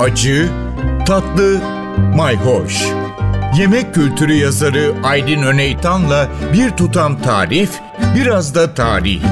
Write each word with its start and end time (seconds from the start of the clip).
acı, 0.00 0.48
tatlı, 1.06 1.60
mayhoş. 2.16 2.86
Yemek 3.58 3.94
kültürü 3.94 4.32
yazarı 4.32 4.94
Aydın 5.04 5.42
Öneytan'la 5.42 6.28
bir 6.52 6.70
tutam 6.70 7.22
tarif, 7.22 7.80
biraz 8.16 8.54
da 8.54 8.74
tarih. 8.74 9.22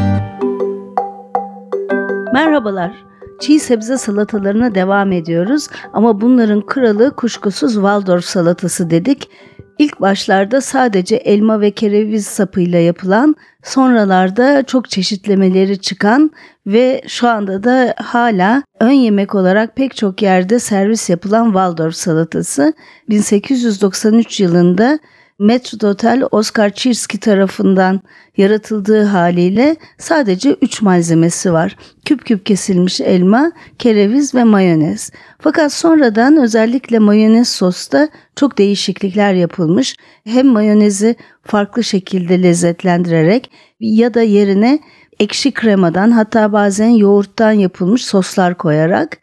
Merhabalar. 2.33 2.93
Çiğ 3.41 3.61
sebze 3.61 3.99
salatalarına 3.99 4.75
devam 4.75 5.13
ediyoruz 5.13 5.69
ama 5.93 6.21
bunların 6.21 6.61
kralı 6.61 7.17
kuşkusuz 7.17 7.75
Waldorf 7.75 8.25
salatası 8.25 8.91
dedik. 8.91 9.31
İlk 9.79 10.01
başlarda 10.01 10.61
sadece 10.61 11.17
elma 11.17 11.61
ve 11.61 11.71
kereviz 11.71 12.27
sapıyla 12.27 12.79
yapılan, 12.79 13.37
sonralarda 13.63 14.63
çok 14.63 14.91
çeşitlemeleri 14.91 15.79
çıkan 15.79 16.31
ve 16.67 17.03
şu 17.09 17.29
anda 17.29 17.65
da 17.65 17.95
hala 17.99 18.63
ön 18.81 18.91
yemek 18.91 19.35
olarak 19.35 19.77
pek 19.77 19.97
çok 19.97 20.23
yerde 20.23 20.59
servis 20.59 21.11
yapılan 21.11 21.45
Waldorf 21.45 21.95
salatası. 21.95 22.73
1893 23.09 24.41
yılında 24.41 24.99
Metrodotel 25.39 26.23
Oscar 26.31 26.71
Chirski 26.71 27.21
tarafından 27.21 28.01
yaratıldığı 28.37 29.05
haliyle 29.05 29.77
sadece 29.99 30.51
3 30.63 30.83
malzemesi 30.83 31.53
var. 31.53 31.77
Küp 32.05 32.27
küp 32.27 32.47
kesilmiş 32.47 33.01
elma, 33.01 33.53
kereviz 33.79 34.35
ve 34.35 34.45
mayonez. 34.45 35.11
Fakat 35.41 35.73
sonradan 35.73 36.37
özellikle 36.37 36.99
mayonez 36.99 37.49
sosta 37.49 38.09
çok 38.37 38.59
değişiklikler 38.59 39.35
yapılmış. 39.35 39.97
Hem 40.25 40.47
mayonezi 40.47 41.17
farklı 41.43 41.85
şekilde 41.85 42.43
lezzetlendirerek 42.43 43.51
ya 43.81 44.15
da 44.15 44.23
yerine 44.23 44.79
ekşi 45.21 45.53
kremadan 45.53 46.11
hatta 46.11 46.53
bazen 46.53 46.89
yoğurttan 46.89 47.53
yapılmış 47.53 48.05
soslar 48.05 48.59
koyarak 48.59 49.19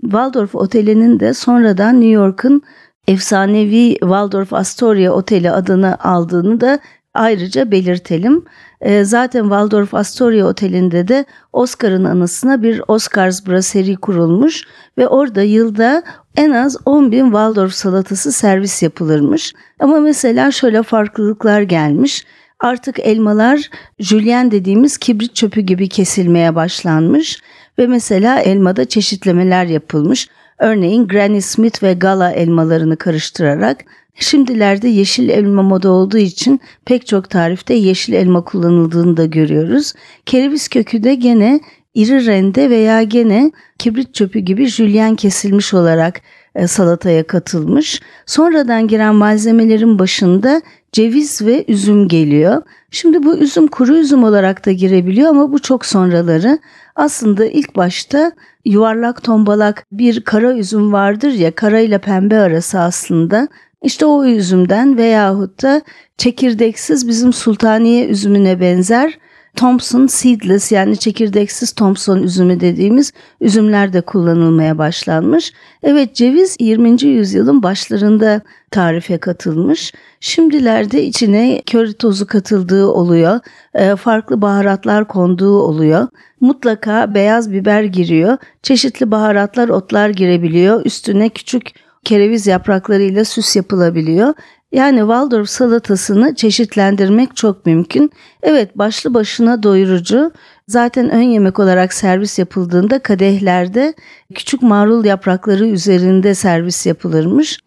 Waldorf 0.00 0.54
Oteli'nin 0.54 1.20
de 1.20 1.34
sonradan 1.34 1.94
New 1.94 2.10
York'un 2.10 2.62
efsanevi 3.08 3.96
Waldorf 4.00 4.52
Astoria 4.52 5.12
Oteli 5.12 5.50
adını 5.50 5.98
aldığını 6.00 6.60
da 6.60 6.78
ayrıca 7.14 7.70
belirtelim. 7.70 8.44
Ee, 8.80 9.04
zaten 9.04 9.42
Waldorf 9.42 9.94
Astoria 9.94 10.46
Oteli'nde 10.46 11.08
de 11.08 11.24
Oscar'ın 11.52 12.04
anısına 12.04 12.62
bir 12.62 12.82
Oscars 12.88 13.46
Brasserie 13.46 13.96
kurulmuş 13.96 14.62
ve 14.98 15.08
orada 15.08 15.42
yılda 15.42 16.02
en 16.36 16.50
az 16.50 16.76
10 16.84 17.12
bin 17.12 17.24
Waldorf 17.24 17.72
salatası 17.72 18.32
servis 18.32 18.82
yapılırmış. 18.82 19.52
Ama 19.80 20.00
mesela 20.00 20.50
şöyle 20.50 20.82
farklılıklar 20.82 21.60
gelmiş. 21.60 22.24
Artık 22.60 22.98
elmalar 22.98 23.70
jülyen 23.98 24.50
dediğimiz 24.50 24.98
kibrit 24.98 25.34
çöpü 25.34 25.60
gibi 25.60 25.88
kesilmeye 25.88 26.54
başlanmış 26.54 27.38
ve 27.78 27.86
mesela 27.86 28.40
elmada 28.40 28.84
çeşitlemeler 28.84 29.64
yapılmış. 29.64 30.28
Örneğin 30.58 31.08
Granny 31.08 31.40
Smith 31.40 31.82
ve 31.82 31.92
Gala 31.92 32.32
elmalarını 32.32 32.96
karıştırarak 32.96 33.84
Şimdilerde 34.18 34.88
yeşil 34.88 35.28
elma 35.28 35.62
moda 35.62 35.90
olduğu 35.90 36.18
için 36.18 36.60
pek 36.84 37.06
çok 37.06 37.30
tarifte 37.30 37.74
yeşil 37.74 38.12
elma 38.12 38.44
kullanıldığını 38.44 39.16
da 39.16 39.26
görüyoruz. 39.26 39.92
Kereviz 40.26 40.68
kökü 40.68 41.02
de 41.02 41.14
gene 41.14 41.60
iri 41.94 42.26
rende 42.26 42.70
veya 42.70 43.02
gene 43.02 43.52
kibrit 43.78 44.14
çöpü 44.14 44.38
gibi 44.38 44.66
jülyen 44.66 45.14
kesilmiş 45.14 45.74
olarak 45.74 46.20
e, 46.54 46.66
salataya 46.66 47.26
katılmış. 47.26 48.00
Sonradan 48.26 48.88
giren 48.88 49.14
malzemelerin 49.14 49.98
başında 49.98 50.62
ceviz 50.96 51.42
ve 51.42 51.64
üzüm 51.68 52.08
geliyor. 52.08 52.62
Şimdi 52.90 53.22
bu 53.22 53.36
üzüm 53.36 53.66
kuru 53.66 53.96
üzüm 53.96 54.24
olarak 54.24 54.66
da 54.66 54.72
girebiliyor 54.72 55.30
ama 55.30 55.52
bu 55.52 55.58
çok 55.58 55.86
sonraları. 55.86 56.58
Aslında 56.94 57.46
ilk 57.46 57.76
başta 57.76 58.32
yuvarlak 58.64 59.22
tombalak 59.22 59.86
bir 59.92 60.20
kara 60.20 60.52
üzüm 60.52 60.92
vardır 60.92 61.32
ya 61.32 61.54
kara 61.54 61.80
ile 61.80 61.98
pembe 61.98 62.38
arası 62.38 62.80
aslında. 62.80 63.48
İşte 63.82 64.06
o 64.06 64.24
üzümden 64.24 64.96
veyahut 64.96 65.62
da 65.62 65.82
çekirdeksiz 66.16 67.08
bizim 67.08 67.32
sultaniye 67.32 68.06
üzümüne 68.06 68.60
benzer 68.60 69.18
Thompson 69.56 70.06
seedless 70.06 70.72
yani 70.72 70.96
çekirdeksiz 70.96 71.72
Thompson 71.72 72.22
üzümü 72.22 72.60
dediğimiz 72.60 73.12
üzümler 73.40 73.92
de 73.92 74.00
kullanılmaya 74.00 74.78
başlanmış. 74.78 75.52
Evet 75.82 76.14
ceviz 76.14 76.56
20. 76.60 77.02
yüzyılın 77.02 77.62
başlarında 77.62 78.40
tarife 78.70 79.18
katılmış. 79.18 79.92
Şimdilerde 80.20 81.04
içine 81.04 81.62
köri 81.66 81.94
tozu 81.94 82.26
katıldığı 82.26 82.86
oluyor. 82.86 83.40
E, 83.74 83.96
farklı 83.96 84.42
baharatlar 84.42 85.08
konduğu 85.08 85.58
oluyor. 85.58 86.08
Mutlaka 86.40 87.14
beyaz 87.14 87.52
biber 87.52 87.82
giriyor. 87.82 88.38
Çeşitli 88.62 89.10
baharatlar, 89.10 89.68
otlar 89.68 90.08
girebiliyor. 90.08 90.84
Üstüne 90.84 91.28
küçük 91.28 91.72
kereviz 92.04 92.46
yapraklarıyla 92.46 93.24
süs 93.24 93.56
yapılabiliyor. 93.56 94.34
Yani 94.72 94.98
Waldorf 94.98 95.48
salatasını 95.48 96.34
çeşitlendirmek 96.34 97.36
çok 97.36 97.66
mümkün. 97.66 98.10
Evet 98.42 98.78
başlı 98.78 99.14
başına 99.14 99.62
doyurucu. 99.62 100.32
Zaten 100.68 101.10
ön 101.10 101.22
yemek 101.22 101.58
olarak 101.58 101.92
servis 101.92 102.38
yapıldığında 102.38 102.98
kadehlerde 102.98 103.94
küçük 104.34 104.62
marul 104.62 105.04
yaprakları 105.04 105.66
üzerinde 105.66 106.34
servis 106.34 106.86
yapılırmış. 106.86 107.58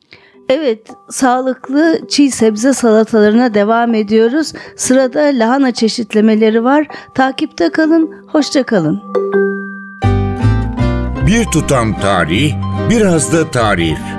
Evet, 0.49 0.79
sağlıklı 1.09 1.99
çiğ 2.09 2.31
sebze 2.31 2.73
salatalarına 2.73 3.53
devam 3.53 3.93
ediyoruz. 3.93 4.53
Sırada 4.75 5.19
lahana 5.19 5.71
çeşitlemeleri 5.71 6.63
var. 6.63 6.87
Takipte 7.15 7.69
kalın, 7.69 8.11
hoşça 8.27 8.63
kalın. 8.63 9.01
Bir 11.27 11.45
tutam 11.45 11.99
tarih, 11.99 12.53
biraz 12.89 13.33
da 13.33 13.51
tarif. 13.51 14.18